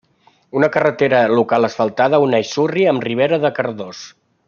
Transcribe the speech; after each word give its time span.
Una 0.59 0.69
carretera 0.75 1.19
local 1.41 1.69
asfaltada 1.69 2.21
uneix 2.25 2.49
Surri 2.57 2.89
amb 2.93 3.07
Ribera 3.11 3.41
de 3.47 3.53
Cardós. 3.61 4.07